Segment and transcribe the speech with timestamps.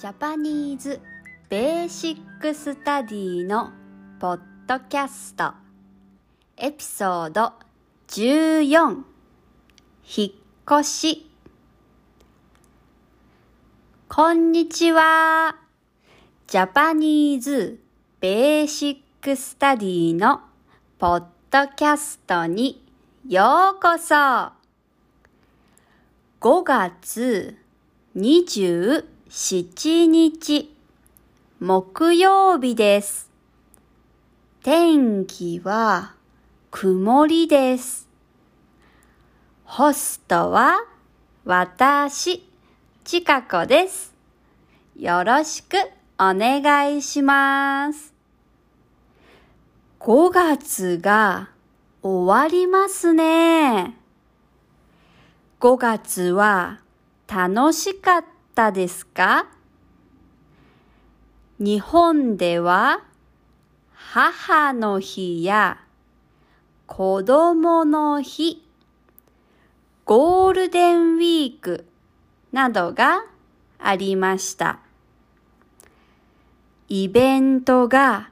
[0.00, 0.98] Japanese
[1.50, 3.70] Basic Study の
[4.18, 5.52] ポッドキャスト
[6.56, 7.52] エピソード
[8.08, 9.02] 14
[10.16, 11.30] 引っ越し。
[14.08, 15.54] こんにちは。
[16.46, 17.78] Japanese
[18.20, 20.40] Basic Study の
[20.98, 22.82] ポッドキャストに
[23.28, 24.14] ようこそ。
[26.40, 27.58] 5月
[29.30, 30.74] 7日
[31.60, 33.30] 木曜日です。
[34.64, 36.16] 天気は
[36.72, 38.08] 曇りです。
[39.62, 40.84] ホストは
[41.44, 42.44] 私、
[43.04, 44.12] ちかこです。
[44.96, 45.76] よろしく
[46.18, 48.12] お願いします。
[50.00, 51.50] 5月が
[52.02, 53.96] 終わりますね。
[55.60, 56.80] 5月は
[57.28, 59.46] 楽しかったたですか？
[61.58, 63.02] 日本では
[63.92, 65.78] 母の日や
[66.86, 68.66] 子供の日、
[70.04, 71.86] ゴールデンウィーク
[72.50, 73.24] などが
[73.78, 74.80] ありました。
[76.88, 78.30] イベントが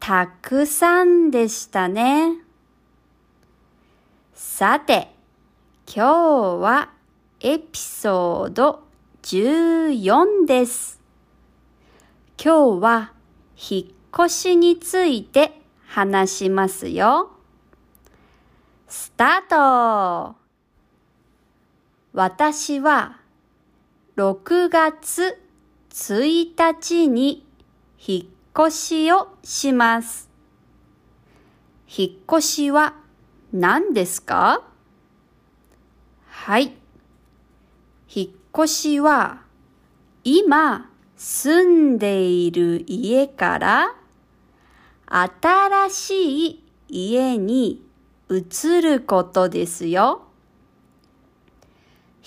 [0.00, 2.38] たくさんでしたね。
[4.34, 5.14] さて、
[5.86, 6.90] 今日は
[7.40, 8.82] エピソード
[9.22, 11.00] 14です。
[12.42, 13.12] 今日は
[13.54, 17.30] 引っ越しについて話しますよ。
[18.88, 20.36] スタート
[22.12, 23.20] 私は
[24.16, 25.38] 6月
[25.90, 27.46] 1日に
[27.98, 30.30] 引っ越しをします。
[31.86, 32.94] 引っ越しは
[33.52, 34.62] 何ですか？
[36.26, 36.72] はい。
[38.12, 39.42] 引っ越しは
[40.24, 43.94] 今住んでいる家から
[45.06, 47.82] 新しい家に
[48.28, 50.22] 移ることですよ。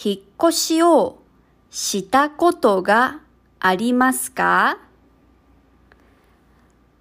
[0.02, 1.20] 引っ越しを
[1.70, 3.20] したことが
[3.60, 4.78] ありますか？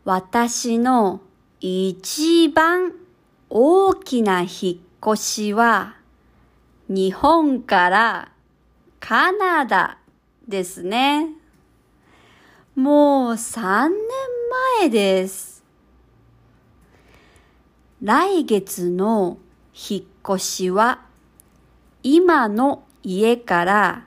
[0.05, 1.21] 私の
[1.61, 2.93] 一番
[3.49, 4.49] 大きな引
[5.06, 5.94] っ越しは
[6.88, 8.31] 日本から
[9.04, 9.98] カナダ
[10.46, 11.30] ですね。
[12.76, 13.90] もう3年
[14.78, 15.64] 前です。
[18.00, 19.38] 来月の
[19.74, 20.04] 引っ
[20.36, 21.00] 越しは
[22.04, 24.06] 今の家から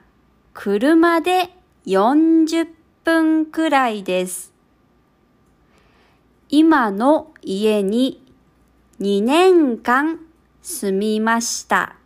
[0.54, 1.50] 車で
[1.84, 2.66] 40
[3.04, 4.54] 分くらいです。
[6.48, 8.24] 今の家に
[9.00, 10.20] 2年間
[10.62, 11.96] 住みました。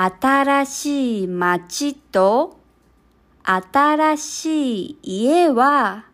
[0.00, 2.56] 新しい街と
[3.42, 6.04] 新しい家は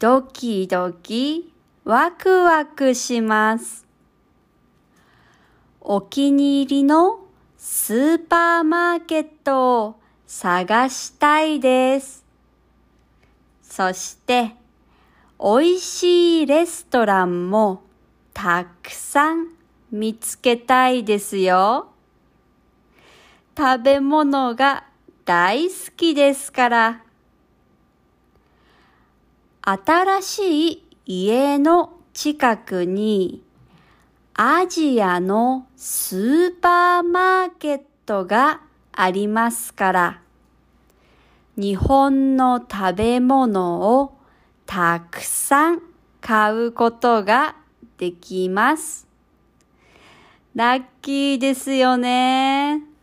[0.00, 1.52] ドキドキ
[1.84, 3.86] ワクワクします。
[5.80, 7.20] お気に入りの
[7.56, 12.24] スーパーマーケットを探したいです。
[13.62, 14.56] そして
[15.38, 17.84] 美味しいレストランも
[18.32, 19.50] たくさん
[19.92, 21.93] 見つけたいですよ。
[23.56, 24.84] 食べ物が
[25.24, 27.02] 大好きですから。
[29.62, 33.42] 新しい家の近くに
[34.34, 38.60] アジアのスーパーマーケットが
[38.92, 40.20] ありますから、
[41.56, 44.18] 日本の食べ物を
[44.66, 45.82] たくさん
[46.20, 47.54] 買うことが
[47.98, 49.06] できます。
[50.54, 52.93] ラッキーですよね。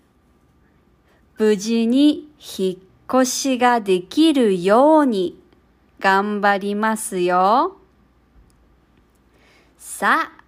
[1.37, 2.77] 無事に引っ
[3.21, 5.39] 越しができるように
[5.99, 7.77] 頑張りますよ。
[9.77, 10.43] さあ、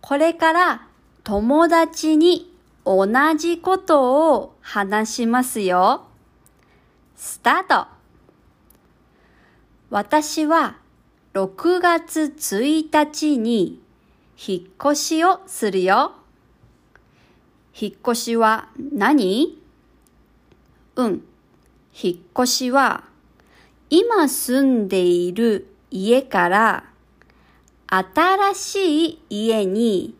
[0.00, 0.88] これから
[1.24, 2.52] 友達に
[2.84, 3.06] 同
[3.36, 6.06] じことを話しますよ。
[7.16, 7.86] スタート
[9.90, 10.78] 私は
[11.34, 13.80] 6月1日に
[14.36, 16.12] 引っ越しをするよ。
[17.78, 19.61] 引っ越しは何？
[20.96, 21.24] うん。
[21.94, 23.04] 引っ越しは
[23.90, 26.84] 今住んでいる家から
[27.86, 30.14] 新しい家に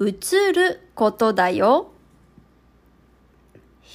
[0.00, 1.90] 移ることだよ。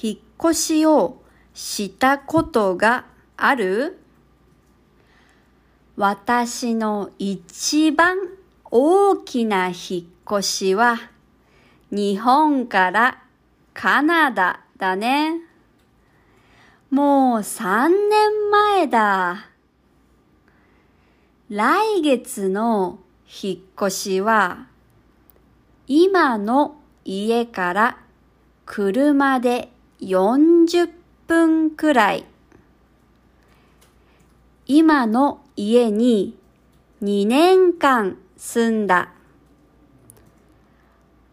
[0.02, 1.22] 引っ越しを
[1.54, 3.06] したことが
[3.36, 3.98] ある？
[5.96, 8.16] 私の一番
[8.70, 10.98] 大きな引っ越しは
[11.90, 13.22] 日本から
[13.72, 15.40] カナダだね。
[16.92, 19.46] もう3年前だ。
[21.48, 22.98] 来月の
[23.42, 23.58] 引っ
[23.88, 24.66] 越しは、
[25.86, 27.98] 今の家から
[28.66, 29.72] 車で
[30.02, 30.90] 40
[31.26, 32.26] 分くらい。
[34.66, 36.36] 今の家に
[37.02, 39.14] 2年間住んだ。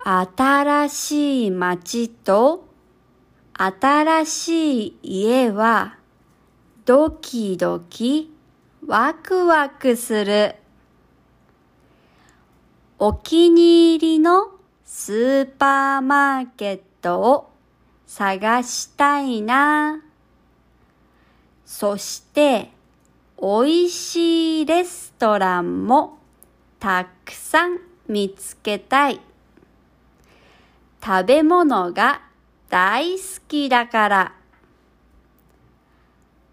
[0.05, 2.68] 新しい街と
[3.61, 5.97] 新しい家は
[6.85, 8.33] ドキドキ
[8.87, 10.55] ワクワクする。
[12.99, 14.51] お気に入りの
[14.85, 17.49] スーパーマーケットを
[18.07, 20.05] 探したいな。
[21.65, 22.71] そして
[23.41, 26.17] 美味しいレストランも
[26.79, 29.19] たくさん見つけたい。
[31.03, 32.28] 食べ物が
[32.69, 34.35] 大好きだから。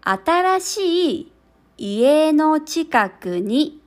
[0.01, 1.31] 新しい
[1.77, 3.81] 家の近くに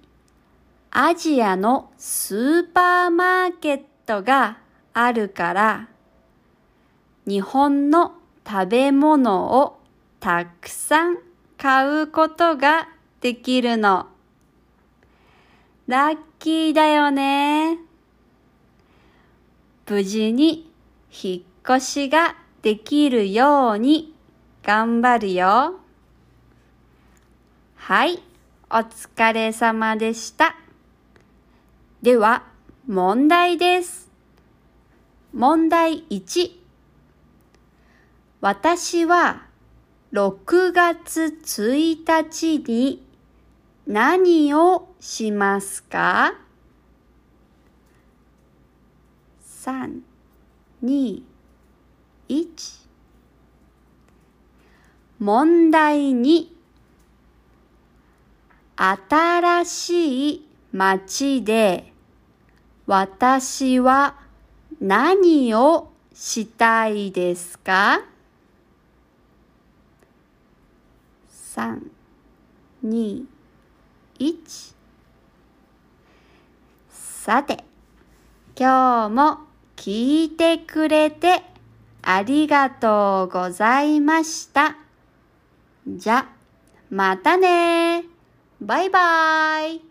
[0.91, 4.59] アジアのスーパーマーケットが
[4.93, 5.89] あるから
[7.27, 8.13] 日本の
[8.47, 9.81] 食べ物を
[10.19, 11.19] たくさん
[11.57, 12.89] 買うことが
[13.21, 14.07] できるの。
[15.87, 17.79] ラッキーだよね。
[19.89, 20.71] 無事に
[21.11, 24.13] 引っ越しができるように
[24.65, 25.79] 頑張るよ。
[27.77, 28.21] はい、
[28.69, 30.57] お疲れ様でした。
[32.03, 32.43] では、
[32.89, 34.11] 問題です。
[35.33, 36.51] 問題1。
[38.41, 39.47] 私は
[40.13, 43.07] 6月1日に
[43.87, 46.35] 何をしますか
[49.45, 50.01] ?3、
[50.83, 51.30] 2、
[52.31, 52.47] 1
[55.19, 56.47] 問題2
[58.77, 61.93] 新しい街で
[62.87, 64.15] 私は
[64.81, 68.01] 何をしたいですか
[71.33, 71.81] ?3、
[72.87, 73.25] 2、
[74.21, 74.75] 1
[76.91, 77.65] さて、
[78.57, 79.39] 今日も
[79.75, 81.43] 聞いてくれて
[82.03, 84.77] ありがとうございました。
[85.87, 86.29] じゃ、
[86.91, 88.05] またね
[88.61, 89.90] バイバイ